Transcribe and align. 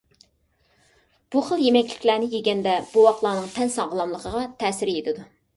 بۇ 1.35 1.43
خىل 1.49 1.61
يېمەكلىكلەرنى 1.65 2.31
يېگەندە 2.37 2.75
بوۋاقلارنىڭ 2.95 3.55
تەن 3.59 3.73
ساغلاملىقىغا 3.77 4.45
تەسىر 4.65 4.95
يېتىدۇ. 4.99 5.29